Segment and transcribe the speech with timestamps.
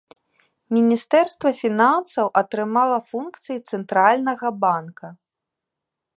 [0.75, 5.07] Міністэрства фінансаў атрымала функцыі цэнтральнага банка.